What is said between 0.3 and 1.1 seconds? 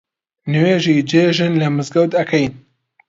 نوێژی